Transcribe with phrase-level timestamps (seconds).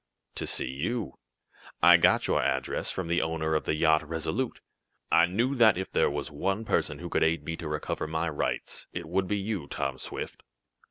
[0.33, 1.19] "To see you.
[1.83, 4.59] I got your address from the owner of the yacht Resolute.
[5.11, 8.27] I knew that if there was one person who could aid me to recover my
[8.27, 10.41] rights, it would be you, Tom Swift.